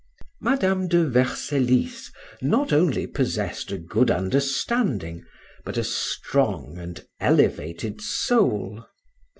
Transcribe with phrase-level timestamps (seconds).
[0.39, 2.09] Madam de Vercellis
[2.41, 5.23] not only possessed a good understanding,
[5.63, 8.83] but a strong and elevated soul.